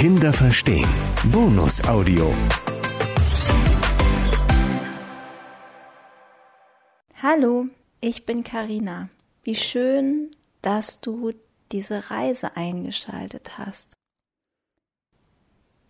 Kinder 0.00 0.32
verstehen. 0.32 0.88
Bonusaudio. 1.30 2.32
Hallo, 7.22 7.66
ich 8.00 8.24
bin 8.24 8.42
Karina. 8.42 9.10
Wie 9.42 9.54
schön, 9.54 10.30
dass 10.62 11.02
du 11.02 11.34
diese 11.70 12.10
Reise 12.10 12.56
eingeschaltet 12.56 13.58
hast. 13.58 13.92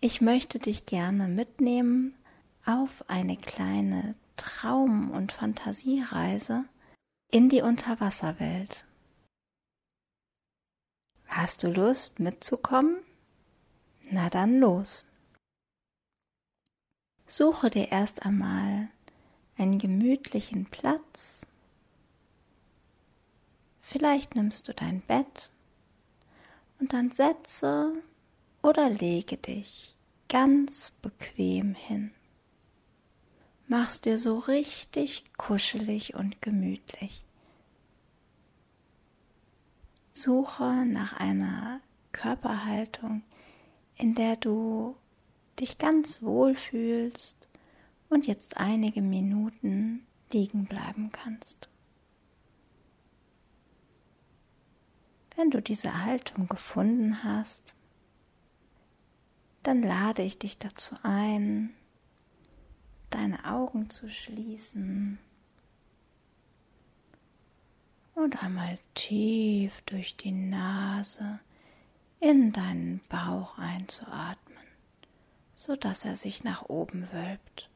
Ich 0.01 0.21
möchte 0.21 0.59
dich 0.59 0.87
gerne 0.87 1.29
mitnehmen 1.29 2.17
auf 2.67 3.05
eine 3.07 3.37
kleine 3.37 4.17
Traum- 4.37 5.13
und 5.13 5.31
Fantasiereise 5.31 6.65
in 7.31 7.49
die 7.49 7.63
Unterwasserwelt. 7.63 8.87
Hast 11.29 11.63
du 11.63 11.69
Lust 11.69 12.19
mitzukommen? 12.19 12.97
Na 14.13 14.29
dann 14.29 14.59
los. 14.59 15.07
Suche 17.29 17.71
dir 17.71 17.93
erst 17.93 18.27
einmal 18.27 18.89
einen 19.57 19.79
gemütlichen 19.79 20.67
Platz. 20.67 21.47
Vielleicht 23.81 24.35
nimmst 24.35 24.67
du 24.67 24.75
dein 24.75 25.01
Bett 25.03 25.51
und 26.81 26.93
dann 26.93 27.13
setze 27.13 27.93
oder 28.63 28.91
lege 28.91 29.37
dich 29.37 29.95
ganz 30.29 30.91
bequem 30.91 31.75
hin. 31.75 32.13
Mach's 33.69 34.01
dir 34.01 34.19
so 34.19 34.39
richtig 34.39 35.25
kuschelig 35.37 36.15
und 36.15 36.43
gemütlich. 36.43 37.23
Suche 40.11 40.85
nach 40.85 41.13
einer 41.13 41.81
Körperhaltung, 42.11 43.23
in 44.01 44.15
der 44.15 44.37
du 44.37 44.97
dich 45.59 45.77
ganz 45.77 46.23
wohl 46.23 46.57
fühlst 46.57 47.37
und 48.09 48.27
jetzt 48.27 48.57
einige 48.57 49.03
Minuten 49.03 50.07
liegen 50.33 50.65
bleiben 50.65 51.13
kannst. 51.13 51.69
Wenn 55.37 55.51
du 55.51 55.61
diese 55.61 56.05
Haltung 56.05 56.49
gefunden 56.49 57.23
hast, 57.23 57.75
dann 59.63 59.83
lade 59.83 60.23
ich 60.23 60.39
dich 60.39 60.57
dazu 60.57 60.97
ein, 61.03 61.75
deine 63.11 63.45
Augen 63.45 63.91
zu 63.91 64.09
schließen 64.09 65.19
und 68.15 68.43
einmal 68.43 68.79
tief 68.95 69.83
durch 69.83 70.17
die 70.17 70.33
Nase 70.33 71.41
in 72.21 72.53
deinen 72.53 73.01
Bauch 73.09 73.59
einzuatmen, 73.59 74.59
sodass 75.57 76.05
er 76.05 76.17
sich 76.17 76.45
nach 76.45 76.69
oben 76.69 77.11
wölbt. 77.13 77.71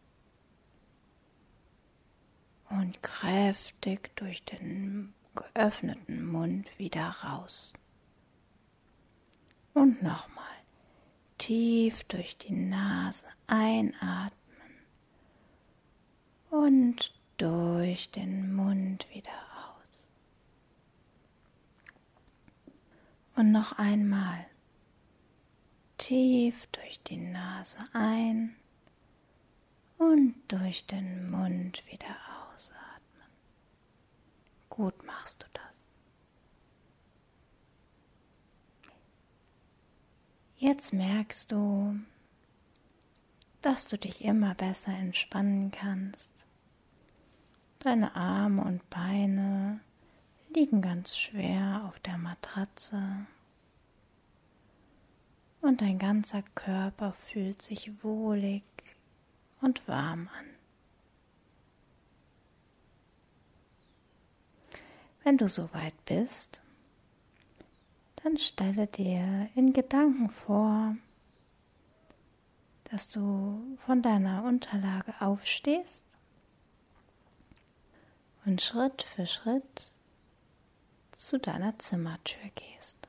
Und 2.69 3.03
kräftig 3.03 4.15
durch 4.17 4.45
den 4.45 5.15
geöffneten 5.35 6.25
Mund 6.25 6.79
wieder 6.79 7.09
raus. 7.09 7.73
Und 9.73 10.03
nochmal 10.03 10.45
tief 11.39 12.05
durch 12.05 12.37
die 12.37 12.55
Nase 12.55 13.27
einatmen 13.47 14.33
und 16.51 17.13
durch 17.37 18.11
den 18.11 18.55
Mund 18.55 19.07
wieder 19.13 19.31
aus. 19.31 20.09
Und 23.37 23.51
noch 23.51 23.73
einmal 23.79 24.47
tief 25.99 26.67
durch 26.67 27.03
die 27.03 27.17
Nase 27.17 27.79
ein 27.93 28.55
und 29.99 30.35
durch 30.49 30.87
den 30.87 31.31
Mund 31.31 31.83
wieder 31.91 32.17
ausatmen. 32.53 33.29
Gut 34.69 35.05
machst 35.05 35.43
du 35.43 35.47
das. 35.53 35.87
Jetzt 40.57 40.93
merkst 40.93 41.53
du, 41.53 41.99
dass 43.63 43.87
du 43.87 43.99
dich 43.99 44.25
immer 44.25 44.55
besser 44.55 44.93
entspannen 44.93 45.71
kannst. 45.71 46.33
Deine 47.79 48.15
Arme 48.15 48.63
und 48.63 48.89
Beine 48.91 49.81
liegen 50.55 50.81
ganz 50.83 51.17
schwer 51.17 51.85
auf 51.87 51.99
der 52.01 52.19
Matratze 52.19 53.27
und 55.65 55.81
dein 55.81 55.99
ganzer 55.99 56.43
Körper 56.55 57.13
fühlt 57.13 57.63
sich 57.63 57.91
wohlig 58.03 58.63
und 59.61 59.87
warm 59.89 60.29
an. 60.39 60.47
Wenn 65.23 65.39
du 65.39 65.49
soweit 65.49 65.95
bist, 66.05 66.61
dann 68.17 68.37
stelle 68.37 68.87
dir 68.87 69.49
in 69.55 69.73
Gedanken 69.73 70.29
vor, 70.29 70.97
dass 72.85 73.09
du 73.09 73.79
von 73.87 74.03
deiner 74.03 74.45
Unterlage 74.45 75.15
aufstehst 75.21 76.05
und 78.45 78.61
Schritt 78.61 79.03
für 79.03 79.27
Schritt 79.27 79.91
zu 81.13 81.39
deiner 81.39 81.79
Zimmertür 81.79 82.51
gehst. 82.55 83.09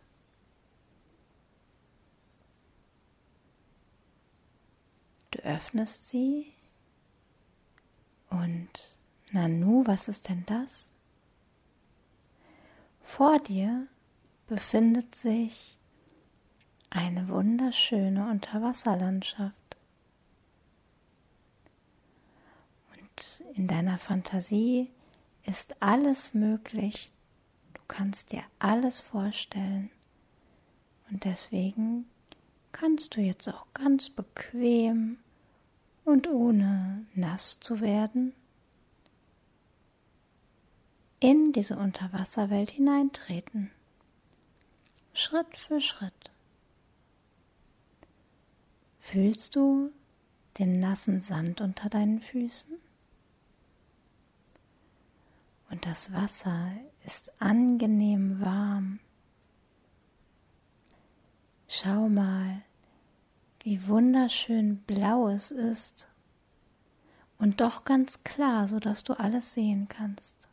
Du 5.32 5.35
öffnest 5.46 6.10
sie 6.10 6.54
und 8.30 8.70
Nanu, 9.32 9.84
was 9.86 10.08
ist 10.08 10.30
denn 10.30 10.44
das? 10.46 10.90
Vor 13.02 13.40
dir 13.40 13.88
befindet 14.48 15.16
sich 15.16 15.78
eine 16.90 17.28
wunderschöne 17.28 18.30
Unterwasserlandschaft. 18.30 19.78
Und 22.98 23.44
in 23.56 23.68
deiner 23.68 23.98
Fantasie 23.98 24.90
ist 25.44 25.82
alles 25.82 26.34
möglich. 26.34 27.12
Du 27.74 27.82
kannst 27.88 28.32
dir 28.32 28.44
alles 28.60 29.02
vorstellen. 29.02 29.92
Und 31.10 31.24
deswegen 31.26 32.08
kannst 32.72 33.16
du 33.16 33.22
jetzt 33.22 33.48
auch 33.48 33.68
ganz 33.74 34.10
bequem 34.10 35.18
und 36.06 36.28
ohne 36.28 37.06
nass 37.14 37.60
zu 37.60 37.82
werden 37.82 38.34
in 41.20 41.52
diese 41.54 41.78
Unterwasserwelt 41.78 42.72
hineintreten. 42.72 43.72
Schritt 45.14 45.58
für 45.58 45.82
Schritt. 45.82 46.30
Fühlst 49.00 49.56
du 49.56 49.92
den 50.60 50.80
nassen 50.80 51.22
Sand 51.22 51.62
unter 51.62 51.90
deinen 51.90 52.20
Füßen? 52.20 52.78
Und 55.70 55.86
das 55.86 56.14
Wasser 56.14 56.72
ist 57.06 57.42
angenehm 57.42 58.40
warm. 58.42 59.00
Schau 61.68 62.08
mal, 62.08 62.62
wie 63.66 63.88
wunderschön 63.88 64.78
blau 64.78 65.28
es 65.28 65.50
ist 65.50 66.08
und 67.40 67.62
doch 67.62 67.84
ganz 67.84 68.24
klar, 68.24 68.68
so 68.68 68.80
dass 68.80 69.04
du 69.04 69.14
alles 69.14 69.54
sehen 69.54 69.88
kannst. 69.88 70.48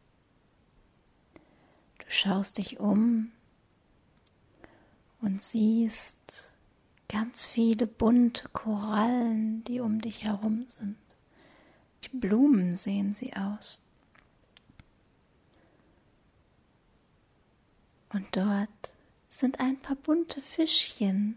Du 1.99 2.05
schaust 2.09 2.57
dich 2.57 2.81
um 2.81 3.31
und 5.21 5.43
siehst 5.43 6.45
ganz 7.07 7.45
viele 7.45 7.87
bunte 7.87 8.49
Korallen, 8.49 9.63
die 9.65 9.81
um 9.81 10.01
dich 10.01 10.25
herum 10.25 10.67
sind. 10.79 10.97
Die 12.05 12.17
Blumen 12.17 12.77
sehen 12.77 13.13
sie 13.13 13.37
aus. 13.37 13.83
Und 18.09 18.27
dort 18.35 18.97
sind 19.29 19.61
ein 19.61 19.79
paar 19.79 19.97
bunte 19.97 20.41
Fischchen, 20.41 21.37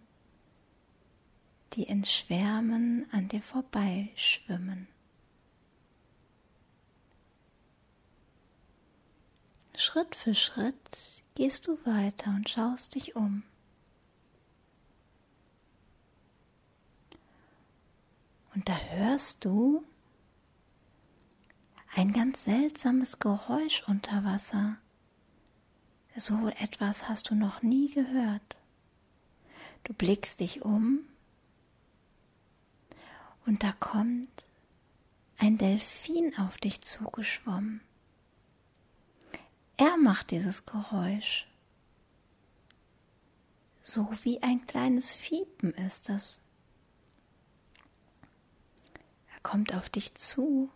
die 1.76 1.84
in 1.84 2.06
Schwärmen 2.06 3.06
an 3.12 3.28
dir 3.28 3.42
vorbeischwimmen. 3.42 4.88
Schritt 9.76 10.16
für 10.16 10.34
Schritt 10.34 11.24
gehst 11.36 11.68
du 11.68 11.78
weiter 11.86 12.30
und 12.30 12.50
schaust 12.50 12.96
dich 12.96 13.16
um. 13.16 13.44
Und 18.54 18.70
da 18.70 18.78
hörst 18.78 19.44
du 19.44 19.84
ein 21.94 22.14
ganz 22.14 22.46
seltsames 22.46 23.20
Geräusch 23.20 23.84
unter 23.88 24.24
Wasser. 24.24 24.78
So 26.16 26.48
etwas 26.48 27.10
hast 27.10 27.30
du 27.30 27.36
noch 27.36 27.62
nie 27.62 27.92
gehört. 27.92 28.58
Du 29.84 29.94
blickst 29.94 30.40
dich 30.40 30.62
um 30.64 31.02
Und 33.46 33.64
da 33.64 33.72
kommt 33.74 34.48
ein 35.38 35.58
Delfin 35.58 36.36
auf 36.38 36.58
dich 36.58 36.82
zugeschwommen. 36.82 37.82
Er 39.78 39.98
macht 39.98 40.32
dieses 40.32 40.66
Geräusch. 40.66 41.48
So 43.82 44.10
wie 44.24 44.42
ein 44.42 44.66
kleines 44.66 45.12
Fiepen 45.12 45.74
ist 45.74 46.10
es. 46.10 46.40
Er 49.34 49.42
kommt 49.44 49.76
auf 49.76 49.90
dich 49.90 50.16
zu 50.16 50.72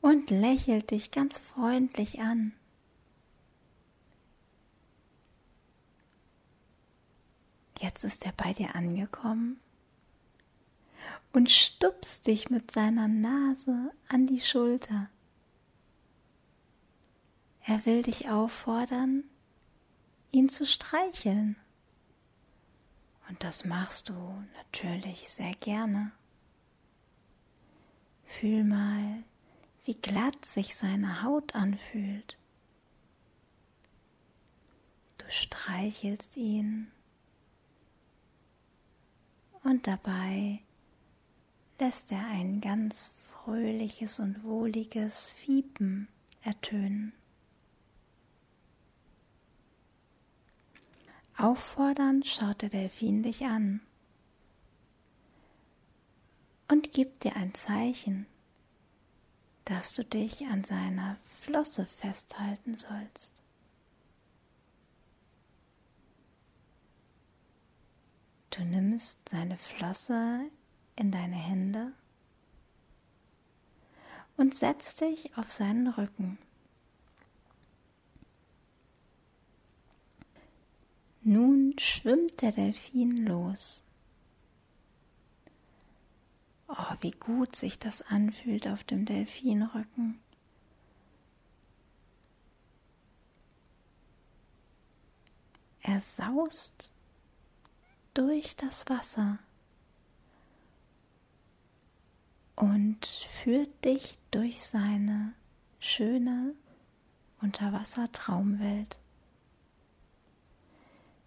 und 0.00 0.30
lächelt 0.30 0.90
dich 0.90 1.12
ganz 1.12 1.38
freundlich 1.38 2.18
an. 2.20 2.52
Jetzt 7.78 8.02
ist 8.02 8.26
er 8.26 8.32
bei 8.32 8.52
dir 8.54 8.74
angekommen 8.74 9.60
und 11.32 11.50
stupst 11.50 12.26
dich 12.26 12.50
mit 12.50 12.70
seiner 12.70 13.08
Nase 13.08 13.92
an 14.08 14.26
die 14.26 14.40
Schulter. 14.40 15.08
Er 17.64 17.86
will 17.86 18.02
dich 18.02 18.28
auffordern, 18.28 19.24
ihn 20.32 20.48
zu 20.48 20.66
streicheln. 20.66 21.56
Und 23.28 23.44
das 23.44 23.64
machst 23.64 24.08
du 24.08 24.44
natürlich 24.56 25.30
sehr 25.30 25.52
gerne. 25.54 26.10
Fühl 28.24 28.64
mal, 28.64 29.22
wie 29.84 29.94
glatt 29.94 30.44
sich 30.44 30.74
seine 30.74 31.22
Haut 31.22 31.54
anfühlt. 31.54 32.36
Du 35.18 35.24
streichelst 35.30 36.36
ihn 36.36 36.90
und 39.62 39.86
dabei 39.86 40.60
lässt 41.80 42.12
er 42.12 42.24
ein 42.26 42.60
ganz 42.60 43.12
fröhliches 43.16 44.20
und 44.20 44.44
wohliges 44.44 45.30
Fiepen 45.30 46.08
ertönen. 46.42 47.12
Auffordernd 51.36 52.26
schaut 52.26 52.60
der 52.60 52.68
Delfin 52.68 53.22
dich 53.22 53.46
an 53.46 53.80
und 56.68 56.92
gibt 56.92 57.24
dir 57.24 57.34
ein 57.34 57.54
Zeichen, 57.54 58.26
dass 59.64 59.94
du 59.94 60.04
dich 60.04 60.46
an 60.46 60.64
seiner 60.64 61.16
Flosse 61.24 61.86
festhalten 61.86 62.76
sollst. 62.76 63.42
Du 68.50 68.64
nimmst 68.64 69.26
seine 69.28 69.56
Flosse 69.56 70.50
in 71.00 71.10
deine 71.10 71.36
Hände 71.36 71.92
und 74.36 74.54
setzt 74.54 75.00
dich 75.00 75.36
auf 75.36 75.50
seinen 75.50 75.88
Rücken. 75.88 76.38
Nun 81.22 81.74
schwimmt 81.78 82.42
der 82.42 82.52
Delfin 82.52 83.24
los. 83.26 83.82
Oh, 86.68 86.94
wie 87.00 87.12
gut 87.12 87.56
sich 87.56 87.78
das 87.78 88.02
anfühlt 88.02 88.68
auf 88.68 88.84
dem 88.84 89.06
Delfinrücken. 89.06 90.20
Er 95.80 96.00
saust 96.02 96.92
durch 98.12 98.54
das 98.56 98.86
Wasser 98.88 99.38
und 102.60 103.06
führt 103.42 103.86
dich 103.86 104.18
durch 104.30 104.62
seine 104.62 105.32
schöne 105.78 106.54
Unterwassertraumwelt. 107.40 108.98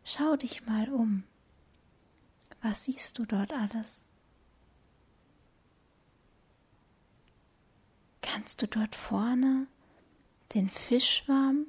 Schau 0.04 0.36
dich 0.36 0.68
mal 0.68 0.94
um. 0.94 1.24
Was 2.62 2.84
siehst 2.84 3.18
du 3.18 3.26
dort 3.26 3.52
alles? 3.52 4.06
Kannst 8.22 8.62
du 8.62 8.68
dort 8.68 8.96
vorne 8.96 9.66
den 10.54 10.70
Fischschwarm 10.70 11.66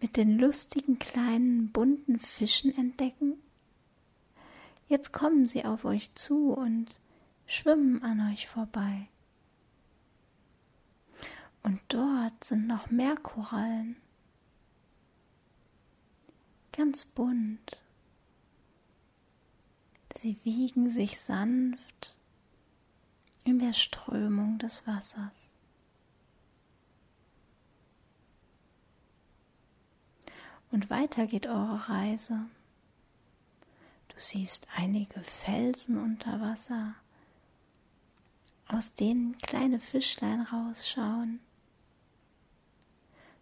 mit 0.00 0.16
den 0.16 0.36
lustigen 0.36 0.98
kleinen 0.98 1.70
bunten 1.70 2.18
Fischen 2.18 2.76
entdecken? 2.76 3.40
Jetzt 4.88 5.12
kommen 5.12 5.46
sie 5.46 5.64
auf 5.64 5.84
euch 5.84 6.12
zu 6.16 6.52
und 6.52 6.98
schwimmen 7.50 8.02
an 8.02 8.32
euch 8.32 8.46
vorbei. 8.46 9.08
Und 11.62 11.80
dort 11.88 12.44
sind 12.44 12.66
noch 12.66 12.90
mehr 12.90 13.16
Korallen, 13.16 13.96
ganz 16.72 17.04
bunt. 17.04 17.78
Sie 20.20 20.38
wiegen 20.44 20.90
sich 20.90 21.20
sanft 21.20 22.14
in 23.44 23.58
der 23.58 23.72
Strömung 23.72 24.58
des 24.58 24.86
Wassers. 24.86 25.52
Und 30.70 30.88
weiter 30.88 31.26
geht 31.26 31.46
eure 31.46 31.88
Reise 31.88 32.46
siehst 34.20 34.68
einige 34.76 35.22
Felsen 35.22 35.98
unter 35.98 36.40
Wasser, 36.40 36.94
aus 38.72 38.94
denen 38.94 39.36
kleine 39.38 39.80
Fischlein 39.80 40.42
rausschauen. 40.42 41.40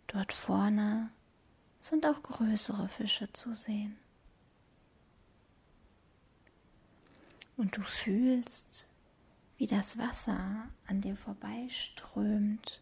Dort 0.07 0.33
vorne 0.33 1.11
sind 1.81 2.07
auch 2.07 2.23
größere 2.23 2.89
Fische 2.89 3.33
zu 3.33 3.55
sehen. 3.55 3.97
Und 7.57 7.77
du 7.77 7.83
fühlst, 7.83 8.89
wie 9.57 9.67
das 9.67 9.99
Wasser 9.99 10.69
an 10.87 11.01
dir 11.01 11.17
vorbeiströmt 11.17 12.81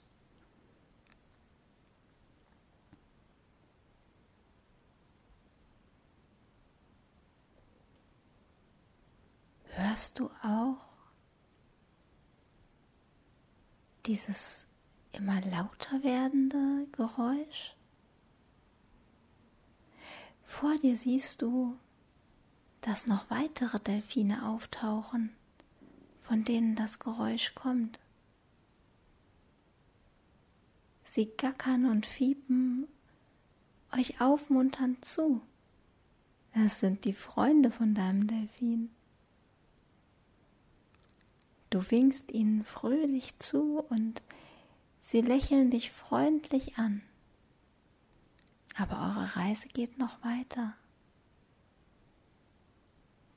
Hörst 9.77 10.19
du 10.19 10.31
auch 10.43 10.86
dieses 14.07 14.67
immer 15.13 15.41
lauter 15.41 16.03
werdende 16.03 16.87
Geräusch? 16.93 17.75
Vor 20.43 20.79
dir 20.79 20.97
siehst 20.97 21.43
du, 21.43 21.77
dass 22.81 23.07
noch 23.07 23.29
weitere 23.31 23.81
Delfine 23.81 24.47
auftauchen, 24.49 25.35
von 26.21 26.45
denen 26.45 26.77
das 26.77 26.99
Geräusch 26.99 27.55
kommt. 27.55 27.99
Sie 31.05 31.27
gackern 31.37 31.87
und 31.87 32.07
fiepen 32.07 32.87
euch 33.93 34.21
aufmunternd 34.21 35.05
zu. 35.05 35.41
Es 36.53 36.81
sind 36.81 37.05
die 37.05 37.13
Freunde 37.13 37.71
von 37.71 37.95
deinem 37.95 38.27
Delfin. 38.27 38.91
Du 41.71 41.91
winkst 41.91 42.31
ihnen 42.33 42.65
fröhlich 42.65 43.39
zu 43.39 43.81
und 43.81 44.23
sie 45.01 45.21
lächeln 45.21 45.71
dich 45.71 45.91
freundlich 45.91 46.79
an. 46.79 47.03
Aber 48.77 48.99
eure 48.99 49.37
Reise 49.37 49.69
geht 49.69 49.99
noch 49.99 50.23
weiter. 50.23 50.75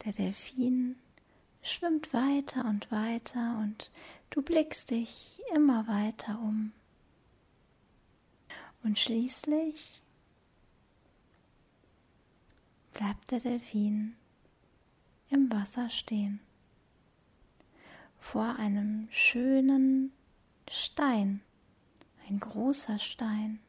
Der 0.06 0.14
Delfin 0.14 0.96
schwimmt 1.62 2.14
weiter 2.14 2.66
und 2.66 2.92
weiter 2.92 3.60
und 3.60 3.92
du 4.30 4.42
blickst 4.42 4.92
dich 4.92 5.40
immer 5.56 5.88
weiter 5.88 6.40
um. 6.40 6.72
Und 8.84 8.98
schließlich 8.98 10.02
bleibt 12.94 13.32
der 13.32 13.40
Delfin 13.40 14.16
im 15.30 15.52
Wasser 15.52 15.90
stehen 15.90 16.40
vor 18.20 18.58
einem 18.58 19.08
schönen 19.10 20.12
Stein, 20.70 21.42
ein 22.28 22.40
großer 22.40 23.00
Stein. 23.00 23.60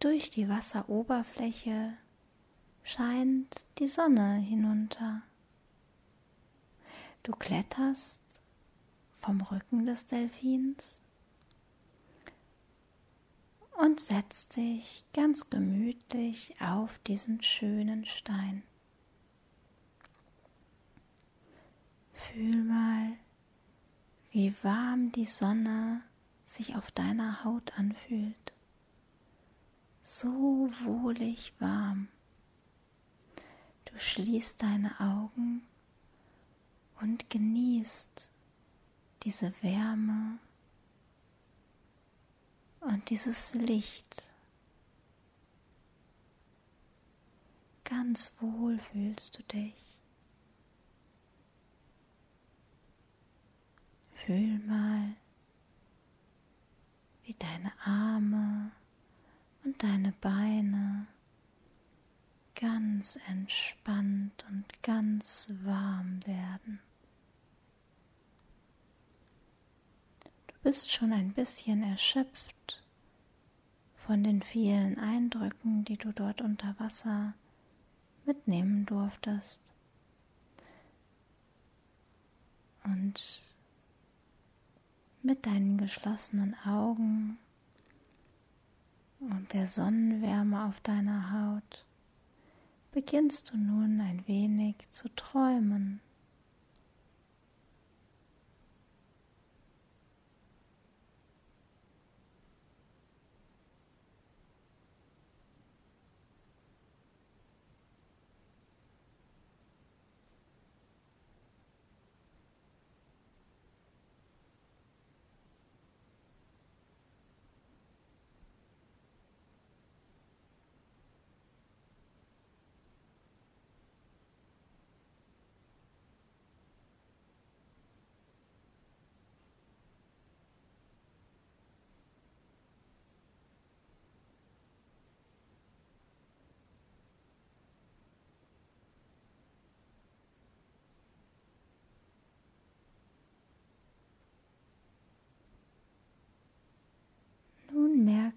Durch 0.00 0.30
die 0.30 0.48
Wasseroberfläche 0.48 1.92
scheint 2.82 3.66
die 3.78 3.88
Sonne 3.88 4.36
hinunter. 4.36 5.22
Du 7.22 7.32
kletterst 7.32 8.20
vom 9.12 9.42
Rücken 9.42 9.84
des 9.84 10.06
Delfins 10.06 11.00
und 13.78 14.00
setzt 14.00 14.56
dich 14.56 15.04
ganz 15.12 15.50
gemütlich 15.50 16.54
auf 16.60 16.98
diesen 17.00 17.42
schönen 17.42 18.06
Stein. 18.06 18.62
Wie 24.30 24.54
warm 24.62 25.12
die 25.12 25.26
Sonne 25.26 26.02
sich 26.44 26.76
auf 26.76 26.90
deiner 26.90 27.44
Haut 27.44 27.72
anfühlt. 27.78 28.52
So 30.02 30.70
wohlig 30.82 31.52
warm. 31.58 32.08
Du 33.84 33.98
schließt 33.98 34.62
deine 34.62 34.98
Augen 35.00 35.62
und 37.00 37.30
genießt 37.30 38.30
diese 39.22 39.52
Wärme 39.62 40.38
und 42.80 43.10
dieses 43.10 43.54
Licht. 43.54 44.22
Ganz 47.84 48.32
wohl 48.40 48.78
fühlst 48.78 49.38
du 49.38 49.42
dich. 49.44 49.89
Fühl 54.26 54.58
mal, 54.60 55.14
wie 57.24 57.34
deine 57.34 57.72
Arme 57.84 58.70
und 59.64 59.82
deine 59.82 60.12
Beine 60.20 61.06
ganz 62.54 63.18
entspannt 63.28 64.44
und 64.50 64.82
ganz 64.82 65.50
warm 65.62 66.20
werden. 66.26 66.80
Du 70.48 70.54
bist 70.62 70.92
schon 70.92 71.12
ein 71.12 71.32
bisschen 71.32 71.82
erschöpft 71.82 72.82
von 73.94 74.22
den 74.22 74.42
vielen 74.42 74.98
Eindrücken, 74.98 75.84
die 75.84 75.96
du 75.96 76.12
dort 76.12 76.42
unter 76.42 76.78
Wasser 76.78 77.32
mitnehmen 78.26 78.84
durftest. 78.84 79.72
Und 82.84 83.49
mit 85.22 85.46
deinen 85.46 85.78
geschlossenen 85.78 86.54
Augen 86.64 87.38
und 89.20 89.52
der 89.52 89.68
Sonnenwärme 89.68 90.64
auf 90.64 90.80
deiner 90.80 91.32
Haut 91.32 91.84
beginnst 92.92 93.52
du 93.52 93.58
nun 93.58 94.00
ein 94.00 94.26
wenig 94.26 94.76
zu 94.90 95.08
träumen. 95.14 96.00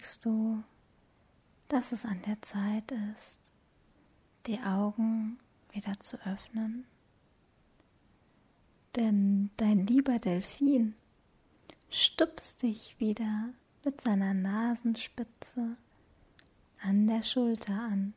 Merkst 0.04 0.26
du, 0.26 0.62
dass 1.70 1.94
es 1.94 2.04
an 2.04 2.22
der 2.24 2.42
Zeit 2.42 2.92
ist, 3.16 3.40
die 4.48 4.60
Augen 4.60 5.40
wieder 5.72 5.98
zu 6.02 6.18
öffnen. 6.28 6.84
Denn 8.98 9.50
dein 9.56 9.88
lieber 9.88 10.20
Delfin 10.20 10.94
stupst 11.90 12.64
dich 12.64 13.00
wieder 13.00 13.54
mit 13.86 14.02
seiner 14.02 14.34
Nasenspitze 14.34 15.78
an 16.82 17.08
der 17.08 17.24
Schulter 17.24 17.72
an 17.72 18.14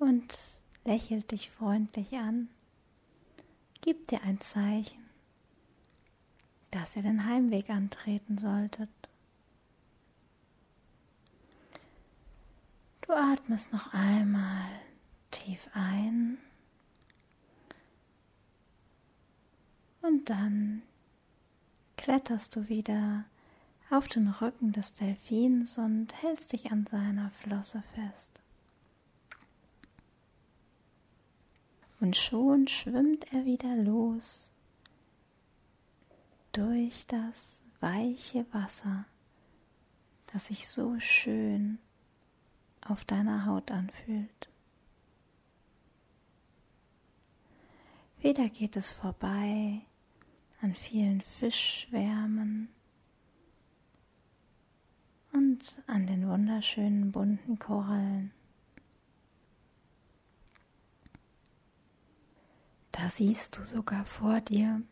und 0.00 0.36
lächelt 0.84 1.30
dich 1.30 1.50
freundlich 1.50 2.14
an, 2.14 2.48
gibt 3.80 4.10
dir 4.10 4.22
ein 4.22 4.40
Zeichen, 4.40 5.08
dass 6.72 6.96
ihr 6.96 7.02
den 7.02 7.26
Heimweg 7.26 7.70
antreten 7.70 8.38
solltet. 8.38 8.90
Du 13.10 13.16
atmest 13.16 13.72
noch 13.72 13.92
einmal 13.92 14.70
tief 15.32 15.68
ein 15.74 16.38
und 20.00 20.30
dann 20.30 20.82
kletterst 21.96 22.54
du 22.54 22.68
wieder 22.68 23.24
auf 23.90 24.06
den 24.06 24.28
Rücken 24.28 24.70
des 24.70 24.94
Delfins 24.94 25.76
und 25.76 26.22
hältst 26.22 26.52
dich 26.52 26.70
an 26.70 26.86
seiner 26.86 27.30
Flosse 27.30 27.82
fest. 27.96 28.30
Und 31.98 32.16
schon 32.16 32.68
schwimmt 32.68 33.32
er 33.32 33.44
wieder 33.44 33.74
los 33.74 34.50
durch 36.52 37.08
das 37.08 37.60
weiche 37.80 38.46
Wasser, 38.52 39.04
das 40.28 40.46
sich 40.46 40.68
so 40.68 41.00
schön 41.00 41.80
auf 42.86 43.04
deiner 43.04 43.46
Haut 43.46 43.70
anfühlt. 43.70 44.48
Wieder 48.20 48.48
geht 48.48 48.76
es 48.76 48.92
vorbei 48.92 49.80
an 50.60 50.74
vielen 50.74 51.22
Fischschwärmen 51.22 52.68
und 55.32 55.72
an 55.86 56.06
den 56.06 56.28
wunderschönen 56.28 57.12
bunten 57.12 57.58
Korallen. 57.58 58.32
Da 62.92 63.08
siehst 63.08 63.56
du 63.56 63.64
sogar 63.64 64.04
vor 64.04 64.42
dir 64.42 64.82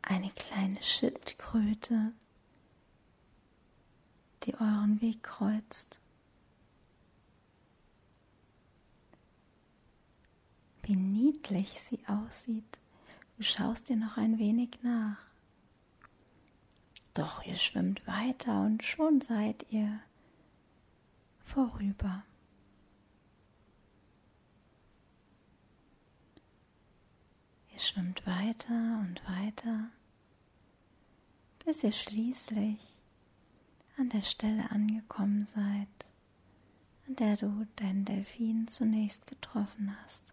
eine 0.00 0.30
kleine 0.30 0.82
Schildkröte, 0.82 2.12
die 4.44 4.54
euren 4.54 5.02
Weg 5.02 5.22
kreuzt. 5.22 6.00
Wie 10.88 10.96
niedlich 10.96 11.82
sie 11.82 12.00
aussieht. 12.06 12.80
Du 13.36 13.42
schaust 13.42 13.90
ihr 13.90 13.96
noch 13.96 14.16
ein 14.16 14.38
wenig 14.38 14.78
nach. 14.82 15.18
Doch 17.12 17.44
ihr 17.44 17.56
schwimmt 17.56 18.06
weiter 18.06 18.62
und 18.62 18.82
schon 18.82 19.20
seid 19.20 19.66
ihr 19.70 20.00
vorüber. 21.40 22.24
Ihr 27.74 27.80
schwimmt 27.80 28.26
weiter 28.26 29.00
und 29.00 29.22
weiter, 29.28 29.90
bis 31.66 31.84
ihr 31.84 31.92
schließlich 31.92 32.80
an 33.98 34.08
der 34.08 34.22
Stelle 34.22 34.70
angekommen 34.70 35.44
seid, 35.44 36.08
an 37.06 37.16
der 37.16 37.36
du 37.36 37.66
deinen 37.76 38.06
Delfin 38.06 38.68
zunächst 38.68 39.26
getroffen 39.26 39.94
hast. 40.02 40.32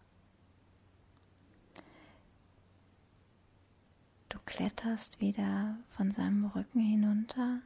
Du 4.35 4.41
kletterst 4.45 5.21
wieder 5.21 5.77
von 5.91 6.11
seinem 6.11 6.43
Rücken 6.43 6.81
hinunter 6.81 7.61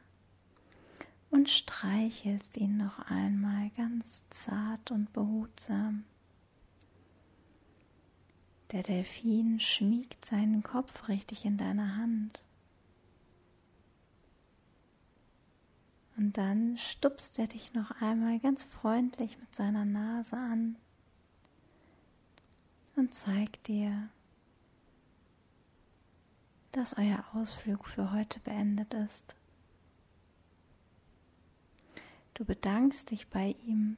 und 1.28 1.50
streichelst 1.50 2.56
ihn 2.56 2.76
noch 2.76 3.00
einmal 3.10 3.70
ganz 3.70 4.22
zart 4.30 4.92
und 4.92 5.12
behutsam. 5.12 6.04
Der 8.70 8.84
Delfin 8.84 9.58
schmiegt 9.58 10.24
seinen 10.24 10.62
Kopf 10.62 11.08
richtig 11.08 11.44
in 11.44 11.56
deiner 11.56 11.96
Hand. 11.96 12.40
Und 16.16 16.38
dann 16.38 16.78
stupst 16.78 17.40
er 17.40 17.48
dich 17.48 17.74
noch 17.74 17.90
einmal 18.00 18.38
ganz 18.38 18.62
freundlich 18.62 19.36
mit 19.40 19.52
seiner 19.56 19.84
Nase 19.84 20.36
an 20.36 20.76
und 22.94 23.12
zeigt 23.12 23.66
dir, 23.66 24.08
dass 26.72 26.96
euer 26.96 27.24
Ausflug 27.34 27.86
für 27.86 28.12
heute 28.12 28.40
beendet 28.40 28.94
ist. 28.94 29.34
Du 32.34 32.44
bedankst 32.44 33.10
dich 33.10 33.28
bei 33.28 33.54
ihm 33.66 33.96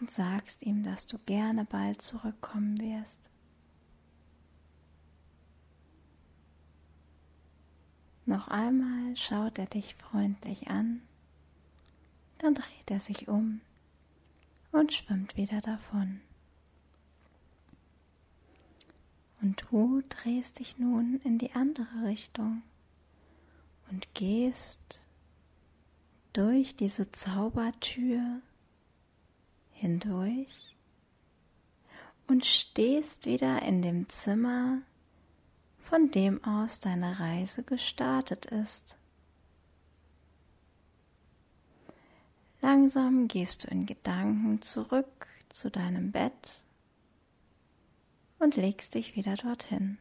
und 0.00 0.10
sagst 0.10 0.62
ihm, 0.62 0.82
dass 0.82 1.06
du 1.06 1.18
gerne 1.26 1.64
bald 1.64 2.02
zurückkommen 2.02 2.78
wirst. 2.78 3.30
Noch 8.26 8.48
einmal 8.48 9.16
schaut 9.16 9.58
er 9.58 9.66
dich 9.66 9.94
freundlich 9.94 10.68
an, 10.68 11.00
dann 12.38 12.54
dreht 12.54 12.90
er 12.90 13.00
sich 13.00 13.28
um 13.28 13.62
und 14.70 14.92
schwimmt 14.92 15.36
wieder 15.38 15.62
davon. 15.62 16.20
Und 19.40 19.64
du 19.70 20.02
drehst 20.08 20.58
dich 20.58 20.78
nun 20.78 21.20
in 21.24 21.38
die 21.38 21.52
andere 21.52 22.04
Richtung 22.04 22.62
und 23.90 24.12
gehst 24.14 25.00
durch 26.32 26.76
diese 26.76 27.10
Zaubertür 27.12 28.40
hindurch 29.72 30.76
und 32.26 32.44
stehst 32.44 33.26
wieder 33.26 33.62
in 33.62 33.80
dem 33.82 34.08
Zimmer, 34.08 34.82
von 35.78 36.10
dem 36.10 36.42
aus 36.44 36.80
deine 36.80 37.18
Reise 37.18 37.62
gestartet 37.62 38.46
ist. 38.46 38.96
Langsam 42.60 43.28
gehst 43.28 43.64
du 43.64 43.68
in 43.68 43.86
Gedanken 43.86 44.60
zurück 44.62 45.28
zu 45.48 45.70
deinem 45.70 46.10
Bett 46.10 46.64
und 48.38 48.56
legst 48.56 48.94
dich 48.94 49.16
wieder 49.16 49.34
dorthin. 49.34 49.98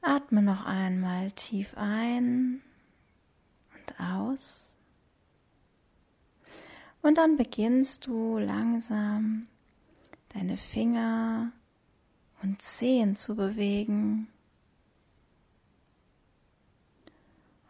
Atme 0.00 0.42
noch 0.42 0.64
einmal 0.66 1.30
tief 1.30 1.74
ein 1.76 2.60
und 3.74 4.00
aus. 4.00 4.72
Und 7.02 7.18
dann 7.18 7.36
beginnst 7.36 8.06
du 8.06 8.38
langsam 8.38 9.48
deine 10.30 10.56
Finger 10.56 11.52
und 12.42 12.62
Zehen 12.62 13.16
zu 13.16 13.36
bewegen. 13.36 14.28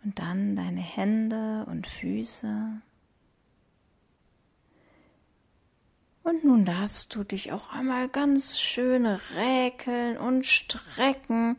Und 0.05 0.19
dann 0.19 0.57
deine 0.57 0.81
Hände 0.81 1.65
und 1.67 1.87
Füße. 1.87 2.83
Und 6.25 6.45
nun 6.45 6.65
darfst 6.65 7.15
du 7.15 7.25
dich 7.25 7.51
auch 7.53 7.73
einmal 7.73 8.09
ganz 8.09 8.61
schön 8.61 9.07
räkeln 9.07 10.17
und 10.17 10.47
strecken 10.47 11.59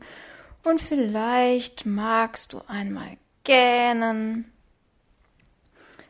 und 0.62 0.80
vielleicht 0.80 1.84
magst 1.84 2.54
du 2.54 2.62
einmal 2.66 3.18
gähnen, 3.44 4.50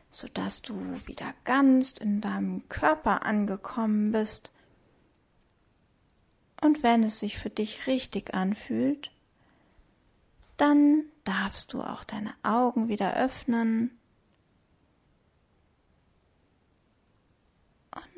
sodass 0.09 0.61
du 0.61 0.73
wieder 1.05 1.33
ganz 1.43 1.91
in 1.91 2.21
deinem 2.21 2.67
Körper 2.69 3.25
angekommen 3.25 4.13
bist. 4.13 4.51
Und 6.61 6.81
wenn 6.81 7.03
es 7.03 7.19
sich 7.19 7.37
für 7.37 7.49
dich 7.49 7.87
richtig 7.87 8.33
anfühlt, 8.33 9.11
dann 10.55 11.03
darfst 11.25 11.73
du 11.73 11.81
auch 11.81 12.05
deine 12.05 12.33
Augen 12.43 12.87
wieder 12.87 13.17
öffnen 13.17 13.91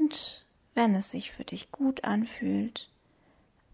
und 0.07 0.45
wenn 0.73 0.95
es 0.95 1.11
sich 1.11 1.31
für 1.31 1.43
dich 1.43 1.69
gut 1.69 2.05
anfühlt, 2.05 2.89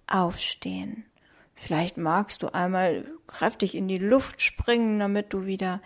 aufstehen. 0.08 1.06
Vielleicht 1.54 1.98
magst 1.98 2.42
du 2.42 2.48
einmal 2.48 3.06
kräftig 3.28 3.76
in 3.76 3.88
die 3.88 4.00
Luft 4.00 4.42
springen, 4.42 4.98
damit 4.98 5.32
du 5.32 5.46
wieder 5.46 5.80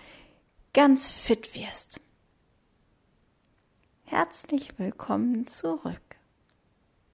ganz 0.73 1.09
fit 1.09 1.53
wirst. 1.53 1.99
Herzlich 4.05 4.79
willkommen 4.79 5.47
zurück. 5.47 6.06